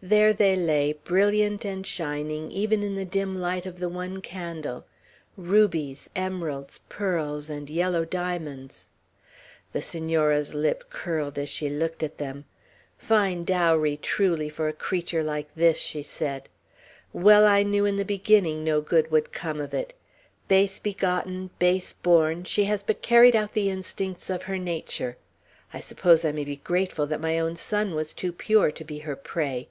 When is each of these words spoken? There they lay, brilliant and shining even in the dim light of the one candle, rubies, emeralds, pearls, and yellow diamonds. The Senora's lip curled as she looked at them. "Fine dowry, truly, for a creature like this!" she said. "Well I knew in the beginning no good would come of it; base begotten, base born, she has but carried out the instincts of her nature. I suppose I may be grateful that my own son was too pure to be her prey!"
There 0.00 0.32
they 0.32 0.54
lay, 0.54 0.92
brilliant 0.92 1.64
and 1.64 1.84
shining 1.84 2.52
even 2.52 2.84
in 2.84 2.94
the 2.94 3.04
dim 3.04 3.40
light 3.40 3.66
of 3.66 3.80
the 3.80 3.88
one 3.88 4.20
candle, 4.20 4.84
rubies, 5.36 6.08
emeralds, 6.14 6.78
pearls, 6.88 7.50
and 7.50 7.68
yellow 7.68 8.04
diamonds. 8.04 8.90
The 9.72 9.82
Senora's 9.82 10.54
lip 10.54 10.84
curled 10.88 11.36
as 11.36 11.48
she 11.48 11.68
looked 11.68 12.04
at 12.04 12.18
them. 12.18 12.44
"Fine 12.96 13.42
dowry, 13.42 13.96
truly, 13.96 14.48
for 14.48 14.68
a 14.68 14.72
creature 14.72 15.24
like 15.24 15.52
this!" 15.56 15.78
she 15.80 16.04
said. 16.04 16.48
"Well 17.12 17.44
I 17.44 17.64
knew 17.64 17.84
in 17.84 17.96
the 17.96 18.04
beginning 18.04 18.62
no 18.62 18.80
good 18.80 19.10
would 19.10 19.32
come 19.32 19.60
of 19.60 19.74
it; 19.74 19.94
base 20.46 20.78
begotten, 20.78 21.50
base 21.58 21.92
born, 21.92 22.44
she 22.44 22.66
has 22.66 22.84
but 22.84 23.02
carried 23.02 23.34
out 23.34 23.52
the 23.52 23.68
instincts 23.68 24.30
of 24.30 24.44
her 24.44 24.58
nature. 24.58 25.16
I 25.74 25.80
suppose 25.80 26.24
I 26.24 26.30
may 26.30 26.44
be 26.44 26.58
grateful 26.58 27.08
that 27.08 27.20
my 27.20 27.36
own 27.40 27.56
son 27.56 27.96
was 27.96 28.14
too 28.14 28.32
pure 28.32 28.70
to 28.70 28.84
be 28.84 28.98
her 29.00 29.16
prey!" 29.16 29.68